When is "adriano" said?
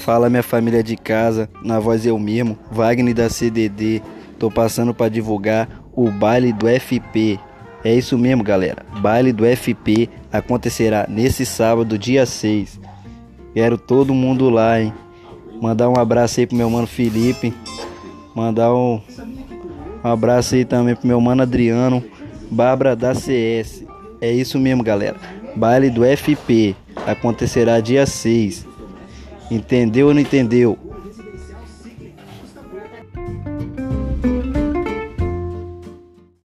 21.42-22.02